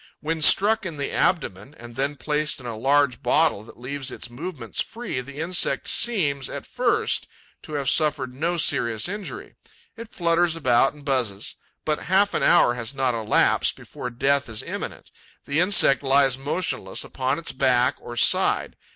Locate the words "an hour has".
12.33-12.95